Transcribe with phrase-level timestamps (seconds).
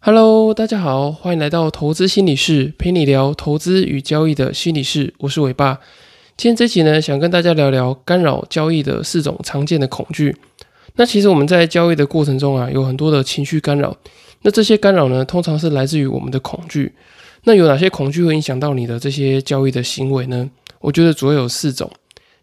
[0.00, 5.12] Hello，大家好，欢迎来到投资心理室，陪你聊投资与交易的心理室。
[5.18, 5.80] 我是伟爸。
[6.36, 10.36] 今天这期呢，想跟大家聊聊干扰交易的四种常见的恐惧。
[10.94, 13.96] 那其实我们在交易的过程中啊，有很多的情绪干扰。
[14.42, 16.92] 那这些干扰呢，通常是来自于我们的恐惧。
[17.42, 20.48] 那有哪些恐惧会影响到你的这些交易的行为呢？
[20.78, 21.90] 我觉得主要有四种。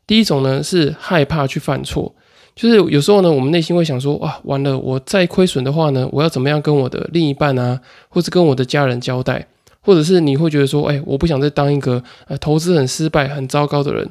[0.06, 2.14] 第一种呢，是害怕去犯错。
[2.56, 9.46] 就是有时候呢，我们内心会想说，哇，完了，我再亏损的话呢，我要怎么样跟我的另一半啊，或者跟我的家人交代？
[9.82, 14.10] 或者是你会觉得说，哎，我不想再当一个呃投资很失败、很糟糕的人。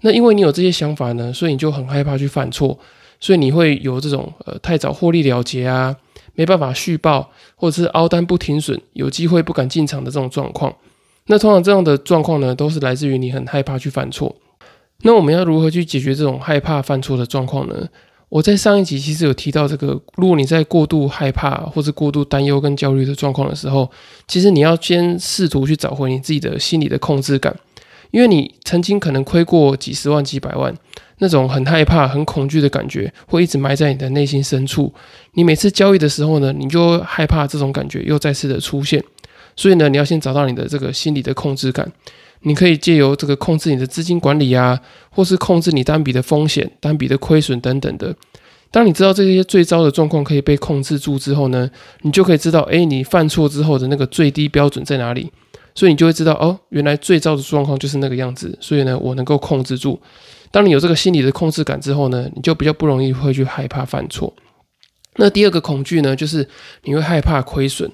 [0.00, 2.78] 那因为你有这些想法呢，所以你就很害怕去犯错，
[3.20, 5.96] 所以你会有这种呃太早获利了结啊，
[6.34, 10.74] 没办法续报，或者是凹单不停损，有机会不敢进场的这种状况。
[11.28, 14.34] 那通常这样的状况呢，都是来自于你很害怕去犯错。
[15.06, 17.88] 那我们要如何去解决这种害怕犯错的状况呢？
[18.30, 23.88] 我在上一集其实有提到，这个如果你在过度害怕或者过度担忧跟焦虑的状况的时候，
[24.26, 27.54] 其实你要先试图去找回你自己的心理的控制感，
[28.10, 30.74] 因为你曾经可能亏过几十万、几百万，
[31.18, 34.92] 那种很害怕、很恐惧的感觉会一直埋在你的内心深处。
[35.34, 39.04] 你每次交易的时候呢，你就害怕这种感觉又再次的出现，
[39.54, 41.92] 所以呢，你要先找到你的这个心理的控制感。
[42.44, 48.14] 你可以借由这个控制你的资金管理啊，或是控制你单笔的风险、单笔的亏损等等的。
[48.70, 51.70] 当你知道这些最糟的状况可以被控制住之后呢，
[52.02, 55.30] 你就可以知道，哎，你犯错之后的那个最低标准在哪里。
[55.76, 58.56] 所以你就会知道，哦，原来最糟的状况就是那个样子。
[58.60, 60.00] 所以呢，我能够控制住。
[60.50, 64.32] 当你有这个心理的控制感之后呢，你就比较不容易会去害怕犯错。
[65.16, 66.48] 那第二个恐惧呢，就是
[66.82, 67.90] 你会害怕亏损。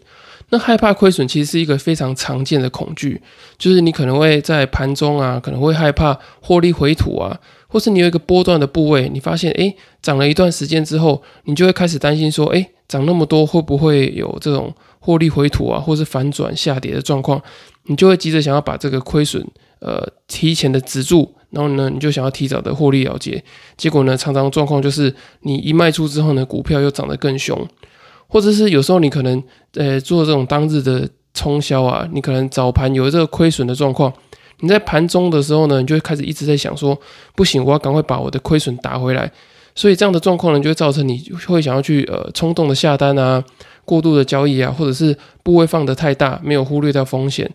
[0.50, 3.20] 那害怕亏损其实是一个非常常见的恐惧，
[3.56, 17.40] 就是你可能会在盘中啊，可能会害怕获利回吐啊，或是你有一个波段的部位，你发现诶涨了一段时间之后，你就会开始担心说，诶涨那么多会不会有这种获利回吐啊，或是反转下跌的状况，
[17.84, 19.46] 你就会急着想要把这个亏损
[19.78, 23.40] 呃提前的止住，然后呢你就想要提早的获利了结，
[23.76, 27.68] 结果呢常常状况就是你一卖出之后呢，股票又涨得更凶。
[28.30, 29.42] 或者是有时候你可能
[29.74, 34.12] 呃做这种当日的冲销啊，你可能早盘有这个亏损的状况，
[34.60, 36.96] 你在盘中的时候呢，你就会开始一直在想说，
[37.34, 39.30] 不行，我要赶快把我的亏损打回来。
[39.74, 43.42] 所以这样的状况呢，就会造成你会想要去呃冲动的下单啊，
[43.84, 47.50] 过度的交易啊，或者是部位放得太大，没有忽略掉风险。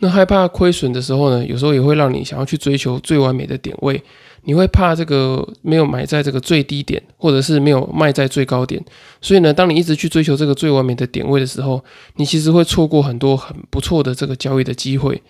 [0.00, 4.00] 那害怕亏损的时候呢，有时候也会让你想要去追求最完美的点位。
[4.48, 8.82] 你会怕这个没有买在这个最低点，或者是没有卖在最高点，
[9.20, 11.84] 所以呢，当你一直去追求这个最完美的点位的时候，
[12.16, 15.22] 你其实会错过很多很不错的这个交易的机会。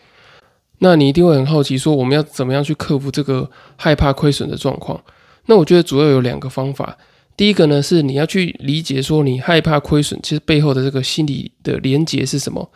[0.78, 5.02] 那你一定会很好奇，说我们要怎么样去克服这个害怕亏损的状况？
[5.46, 6.96] 那我觉得主要有两个方法。
[7.36, 12.70] 第一个呢，是你要去理解说你害怕亏损，其实背后的这个心理的连结是什么？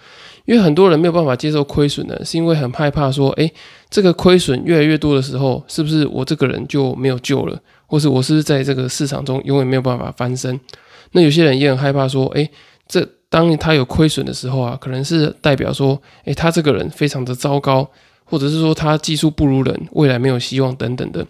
[0.52, 3.50] 因为很多人没有办法接受亏损呢，是因为很害怕说，诶，
[3.88, 10.60] 这个亏损越来越多的时候，是不是我这个人就没有救了，或是我是不是在这个市场中永远没有办法翻身？
[11.12, 12.50] 那有些人也很害怕说，诶，
[12.86, 17.88] 这当他有亏损的时候啊，可能是代表说，诶，他这个人非常的糟糕，
[18.22, 21.26] 或者是说他技术不如人，未来没有希望等等的。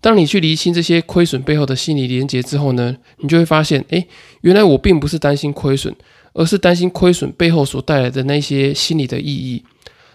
[0.00, 4.06] 当你去厘清这些亏损背后的心理连结之后呢，你就会发现，诶，
[4.42, 5.92] 原来我并不是担心亏损。
[6.32, 9.62] 而是担心亏损背后所带来的那些心理的意义。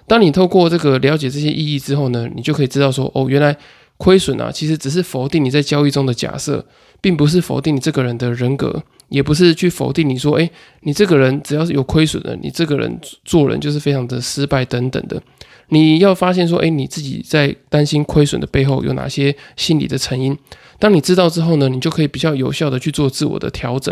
[0.07, 3.57] 当你透过这个了解这些意义之后呢，你就可以知道说，哦，原来
[3.97, 6.65] 亏损啊，其实只是否定你在交易中的假设，
[7.01, 15.21] 并不是否定你这个人的人格，也不是去否定你说，诶，你这个人只要是有亏损的，你这个人做人就是非常的失败等等的。
[15.69, 20.37] 你要发现说，诶，你自己在担心亏损的背后有哪些心理的成因。
[20.77, 23.91] 当你知道之后呢，你就可以比较有效的去做自我的调整。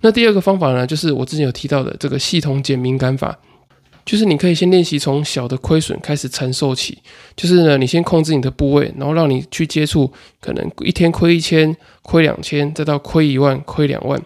[0.00, 3.36] 那第二个方法呢，就是我之前有提到的这个系统减敏感法，
[4.04, 6.98] 就是你可以先练习从小的亏损开始承受起，
[7.34, 14.20] 就是呢，你先控制你的部位，然后让你去接触可能一天亏一千、亏两千，再到亏一万、亏两万。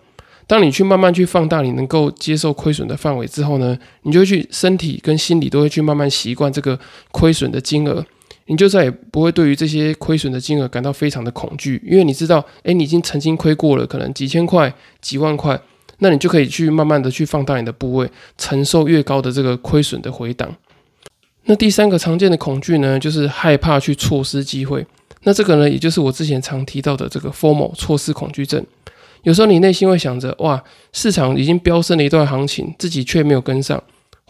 [0.47, 6.79] 当你去慢慢去放大你能够接受亏损的范围之后呢，你就会去身体跟心理都会去慢慢习惯这个
[7.13, 8.05] 亏损的金额。
[8.51, 15.57] 你就再也不会对于这些亏损的金额感到非常的恐惧，因为你知道，哎，你已经曾经亏过了，可能几千块、几万块，
[16.01, 20.53] 那你就可以去慢慢的去放大你的部位，承受越高的这个亏损的回档。
[21.45, 24.85] 那第三个常见的恐惧呢，就是害怕去错失机会。
[25.23, 28.67] 那这个呢，也就是我之前常提到的这个 formal 错失恐惧症。
[29.23, 30.61] 有时候你内心会想着，哇，
[30.93, 33.81] 市场已经飙升了一段行情，自己却没有跟上。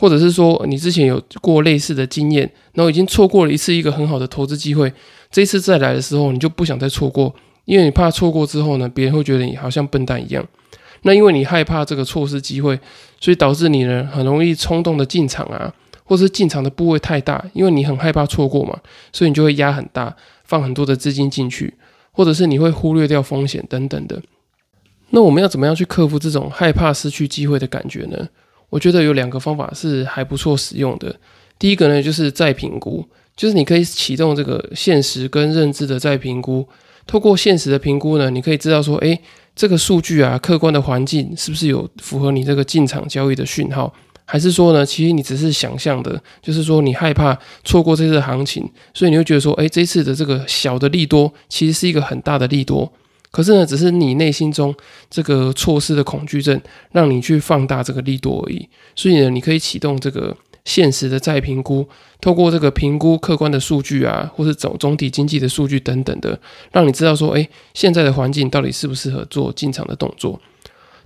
[0.00, 4.91] 或者是说你之前有过类似的经验，然后已经错过了一次一个很好的投资机会，
[5.31, 7.35] 这一次再来的时候，你就不想再错过，
[7.67, 10.43] 因为你怕错过之后呢，别人会觉得你好像笨蛋一样。
[11.02, 12.81] 那因为你害怕这个错失机会，
[13.20, 15.70] 所以导致你呢很容易冲动的进场啊，
[16.05, 18.81] 或是进场的部位太大，因为你很害怕错过嘛，
[19.12, 21.75] 所以你就会压很大，放很多的资金进去，
[22.11, 24.23] 或者是你会忽略掉风险等等的。
[25.11, 28.29] 那我们要怎么样去克服这种害怕失去机会的感觉呢？
[28.70, 31.14] 我觉得有两个方法是还不错使用的。
[31.58, 33.05] 第一个呢，就是再评估，
[33.37, 36.67] 就是你可以启动这个现实跟认知的再评估。
[37.06, 39.20] 透过现实的评估呢，你可以知道说，诶，
[39.55, 43.93] 这个数据啊，客观的环境是不是有符合你这个进场交易的讯号？
[44.25, 52.93] 还是说呢，其实你只是想象的，就是说你害怕错过这次行情，所以你会觉得说，诶，这次的这个小的利多其实是一个很大的利多。
[53.31, 54.75] 可是呢，只是你内心中
[55.09, 56.61] 这个错失的恐惧症，
[56.93, 58.69] 让你去放大这个力度而已。
[58.94, 60.37] 所以呢，你可以启动这个。
[60.62, 61.88] 现实的再评估，
[62.21, 66.38] 透过这个评估客观的数据啊，或是总总体经济的数据等等的，
[66.71, 70.38] 让你知道说，哎，现在的环境到底适不适合做进场的动作。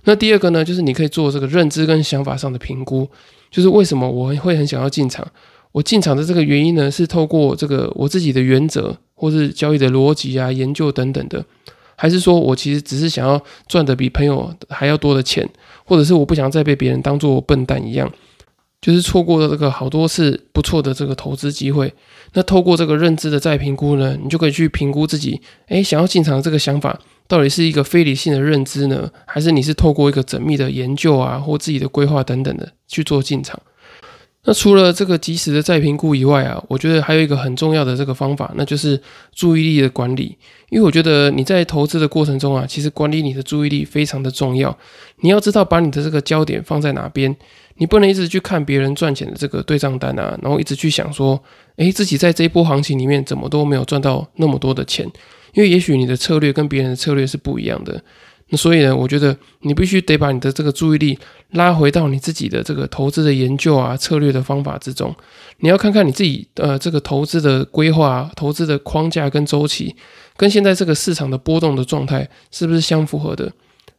[0.03, 3.09] 那第二个呢，就是你可以做这个认知跟想法上的评估，
[3.49, 5.25] 就是为什么我会很想要进场？
[5.71, 11.43] 我进场的这个原因呢，是透过这个我自己的原则，或是交易的逻辑啊、研究等等的，
[11.95, 15.47] 还是说我其实只是想要赚的比朋友还要多的钱，
[15.85, 18.11] 或者是我不想再被别人当做笨蛋一样？
[18.81, 21.91] 就是错过了这个好多次不错的这个投资机会，
[22.33, 33.59] 那透过这个认知的再评估呢，你就可以去评估自己，诶，想要进场的这个想法到底是一个非理性的认知呢，还是你是透过一个缜密的研究啊，或自己的规划等等的去做进场。
[34.47, 38.99] 那除了这个及时的再评估以外啊，我觉得还有一个很重要的这个方法，那就是
[39.33, 40.37] 注意力的管理。
[40.69, 44.75] 因为我觉得你在投资的过程中啊，其实管理你的注意力非常的重要。
[45.21, 47.35] 你要知道把你的这个焦点放在哪边，
[47.77, 51.41] 你不能一直去看别人赚钱的这个对账单啊，然后一直去想说，
[51.77, 55.05] 诶，自己在这一波行情里面怎么都没有赚到那么多的钱，
[55.53, 58.03] 因为也许你的策略跟别人的策略是不一样的。
[58.55, 61.17] 所以呢，我觉得你必须得把你的这个注意力
[61.51, 65.15] 拉回到你自己的这个投资的研究啊、策略的方法之中。
[65.59, 69.95] 你要看看你自己呃这个投资的规划、投资的框架跟周期，
[70.37, 73.51] 跟现在这个市场的波动的状态是不是相符合的？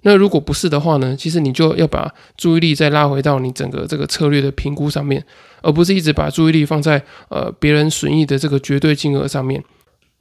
[0.02, 5.24] 那如果不是的话呢，其实你就要把注意力再拉回到你整个这个策略的评估上面，
[5.62, 9.64] 而不是一直把注意力放在呃别人损益的这个绝对金额上面。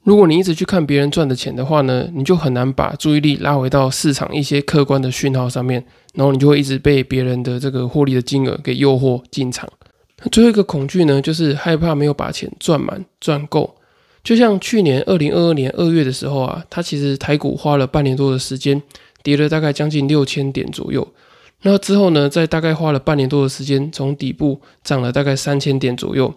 [0.06, 9.68] 如果你一直去看别人赚的钱的话呢，你就很难把注意力拉回到市场一些客观的讯号上面，然后你就会一直被别人的这个获利的金额给诱惑进场。
[10.30, 13.74] 最后一个恐惧呢，就是害怕没有把钱赚满赚够。
[14.22, 18.80] 就像去年二零二二年二月的时候啊，它其实台股花了半年多的时间，
[19.24, 21.08] 跌了大概将近六千点左右。
[21.62, 26.32] 那之后呢，在大概花了半年多的时间，从底部涨了大概三千点左右。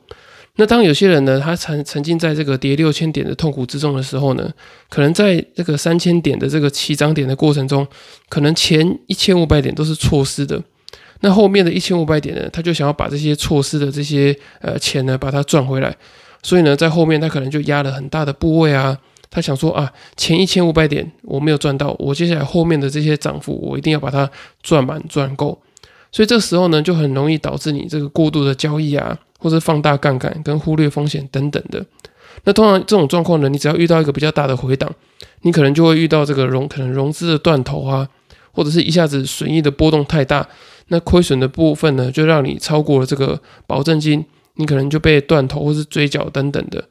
[0.59, 4.51] 那当有些人呢，他沉沉浸在这个跌六千点的痛苦之中的时候呢，
[4.89, 7.87] 可能在这个三千点的这个起涨点的过程中，
[8.27, 10.61] 可能前一千五百点都是错失的。
[11.21, 15.95] 那后面的一千五百点呢，他就想要把这些错失的这些呃钱呢，把它赚回来。
[16.43, 18.97] 所以呢，在后面他可能就压了很大的部位啊，
[19.31, 24.29] 他想说啊，前一千五百点我没有赚到，我接下来后面的这些涨幅，我一定要把它
[24.61, 25.57] 赚满赚够。
[26.11, 29.17] 所以这时候呢，就很容易导致你这个过度的交易啊。
[29.39, 31.83] 或者放大杠杆跟忽略风险等等的，
[32.43, 34.93] 那通常这种状况呢，你只要遇到一个比较大的回档，
[35.41, 38.07] 你可能就会遇到这个融可能融资的断头啊，
[38.51, 40.47] 或者是一下子损益的波动太大，
[40.89, 44.23] 那亏损的部分呢，就让你超过了这个保证金，
[44.55, 46.83] 你可能就被断头或是追缴等等的。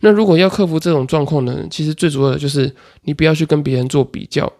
[0.00, 2.72] 那如果要克服这种状况呢，其实最主要的就是
[3.02, 4.52] 你不要去跟别人做比较，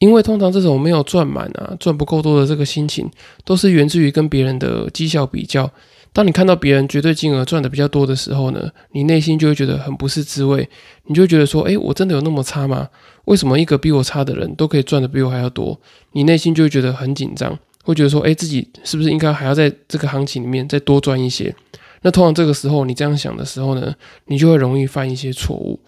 [0.00, 3.08] 因为通常这种没有赚满啊，赚不够多的这个心情，
[3.44, 5.70] 都是源自于跟别人的绩效比较。
[6.18, 10.68] 当你看到别人绝对金额赚的比较多的时候呢，你内心就会觉得很不是滋味，
[11.04, 12.88] 你就会觉得说，诶，我真的有那么差吗？
[13.26, 15.80] 为什么一个比我差的人都可以赚的比我还要多？
[16.14, 21.54] 你内心就会觉得很紧张，会觉得说，诶，自己是不是应该还要在这个行情里面再多赚一些？
[22.02, 23.94] 那通常这个时候你这样想的时候呢，
[24.26, 25.78] 你就会容易犯一些错误。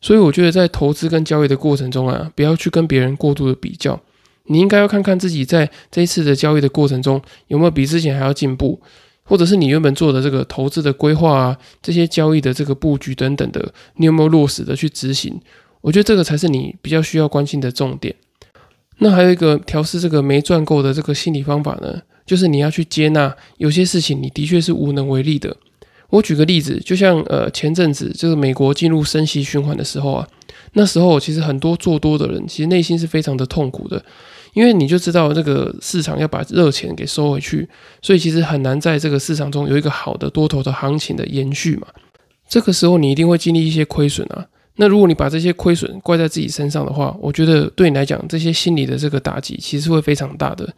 [0.00, 4.00] 所以我觉得在投资跟交易的过程中啊，不要去跟别人过度的比较，
[4.44, 8.80] 你应该要看看自己在这一次的交易的过程中有没有比之前还要进步。
[9.24, 15.40] 或者是你原本做的这个投资的规划啊，这些交易的这个布局等等的，你有没有落实的去执行？
[15.80, 18.14] 我觉得这个才是你比较需要关心的重点。
[18.98, 25.56] 那还有一个调试这个没赚够的这个心理方法呢，就是你要去接纳有些事情你的确是无能为力的。
[26.10, 30.28] 我举个例子，就像呃前阵子就是美国进入升息循环的时候啊，
[30.74, 34.04] 那时候其实很多做多的人其实内心是非常的痛苦的。
[34.54, 37.68] 因为你就知道这个市场要把热钱给收回去，
[38.00, 41.88] 所以其实很难在这个市场中有一个好的多头的行情的延续嘛。
[42.48, 44.46] 这个时候你一定会经历一些亏损啊。
[44.76, 50.68] 那如果你把这些亏损怪在自己身上的话，我觉得对你来讲，这些心理的这个打击其实会非常大的。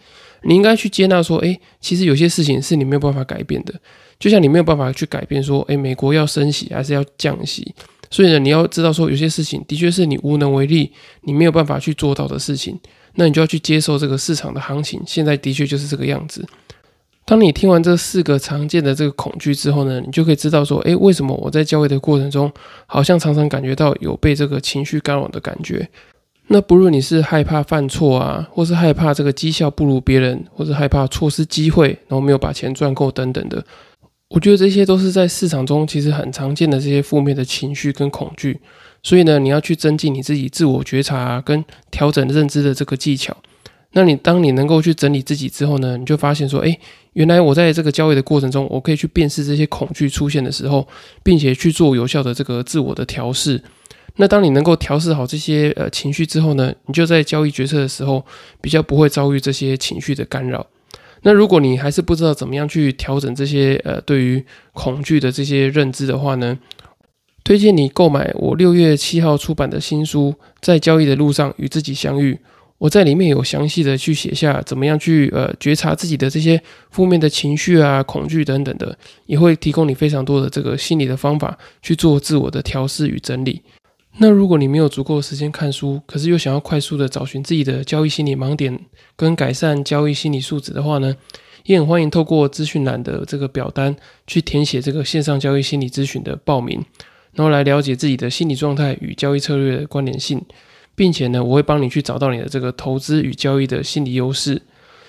[0.42, 3.74] 你应该去接纳说，诶，其实有些事情是你没有办法改变的，
[4.18, 7.74] 就像你没有办法去改变说，诶，美国要升息还是要降息。
[8.10, 10.92] 所以呢，你要知道说，有些事情的确是你无能为力，
[11.22, 12.78] 你没有办法去做到的事情，
[13.16, 16.46] 那你就要去接受这个市场的行情，现在的确就是这个样子。
[17.24, 22.52] 当你听完这四个常见的这个恐惧之后呢，你就可以知道说，诶，为什么我在交易的过程中，
[22.86, 25.88] 好像常常感觉到有被这个情绪干扰的感觉。
[26.46, 33.64] 那不论你是害怕犯错啊，或是害怕这个绩效不如别人，或是害怕错失机会，然后没有把钱赚够等等的，
[34.28, 38.60] 我觉得这些都是在市场中其实很常见的这些负面的情绪跟恐惧。
[39.06, 43.36] 所以呢，你要去增进你自己自我觉察跟调整认知的这个技巧。
[43.92, 46.76] 那你当你能够去整理自己之后呢，你就发现说，诶，
[47.12, 50.88] 原来我在这个交易的过程中，我可以去辨识这些恐惧出现的时候，
[51.22, 53.62] 并且去做有效的这个自我的调试。
[54.16, 58.26] 那当你能够调试好这些呃情绪之后呢，你就在交易决策的时候
[58.60, 60.66] 比较不会遭遇这些情绪的干扰。
[61.22, 66.58] 那如果你还是不知道怎么样去调整这些呃对于恐惧的这些认知的话呢，
[67.46, 72.34] 推荐你购买我六月七号出版的新书《在交易的路上与自己相遇》。
[72.78, 76.60] 我在里面有详细的去写下怎么样去呃觉察自己的这些
[76.90, 83.62] 负面的情绪啊、恐惧等等的，也会提供你非常多的这个心理的方法去做自我的调试与整理。
[84.16, 88.76] 那如果你没有足够的时间看书，可是又想要快速的找寻自己的交易心理盲点
[89.14, 91.14] 跟改善交易心理素质的话呢，
[91.66, 93.94] 也很欢迎透过资讯栏的这个表单
[94.26, 96.84] 去填写这个线上交易心理咨询的报名，
[97.36, 100.42] 然后来了解自己的心理状态与交易策略的关联性。
[100.98, 104.62] 并且呢，我会帮你去找到你的这个投资与交易的心理优势。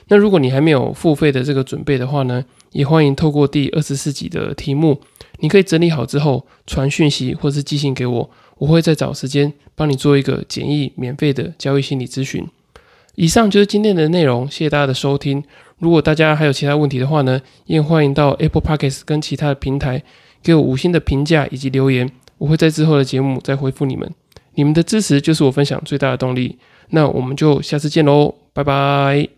[0.10, 2.44] 那如果你还没有付费的这个准备的话呢，
[2.74, 5.00] 也欢迎透过第二十四集的题目，
[5.40, 12.46] 你可以整理好之后传讯息或是寄信给我，我会再找时间帮你做一个简易免费的交易心理咨询。
[13.16, 15.42] 以上就是今天的内容，谢谢大家的收听。
[15.80, 20.04] 如果大家还有其他问题的话呢，也欢迎到 Apple Podcasts 跟其他的平台
[20.42, 24.10] 给我五星的评价以及留言，我会在之后的节目再回复你们。
[24.56, 26.58] 你们的支持就是我分享最大的动力。
[26.90, 29.37] 那我们就下次见喽，拜拜。